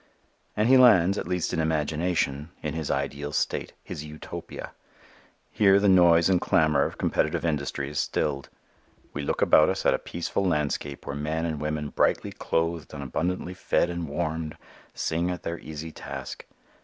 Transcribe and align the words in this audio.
And 0.57 0.67
he 0.67 0.77
lands, 0.79 1.19
at 1.19 1.27
least 1.27 1.53
in 1.53 1.59
imagination, 1.59 2.49
in 2.63 2.73
his 2.73 2.89
ideal 2.89 3.31
state, 3.31 3.73
his 3.83 4.03
Utopia. 4.03 4.71
Here 5.51 5.79
the 5.79 5.87
noise 5.87 6.27
and 6.27 6.41
clamor 6.41 6.81
of 6.85 6.97
competitive 6.97 7.45
industry 7.45 7.87
is 7.87 7.99
stilled. 7.99 8.49
We 9.13 9.21
look 9.21 9.43
about 9.43 9.69
us 9.69 9.85
at 9.85 9.93
a 9.93 9.99
peaceful 9.99 10.43
landscape 10.43 11.05
where 11.05 11.15
men 11.15 11.45
and 11.45 11.61
women 11.61 11.89
brightly 11.89 12.31
clothed 12.31 12.95
and 12.95 13.03
abundantly 13.03 13.53
fed 13.53 13.91
and 13.91 14.09
warmed, 14.09 14.57
sing 14.95 15.29
at 15.29 15.43
their 15.43 15.59
easy 15.59 15.91
task. 15.91 16.47